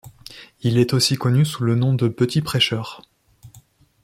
Il 0.63 0.79
est 0.79 0.95
aussi 0.95 1.15
connu 1.15 1.45
sous 1.45 1.63
le 1.63 1.75
nom 1.75 1.93
de 1.93 2.07
petit 2.07 2.41
prêcheur. 2.41 3.03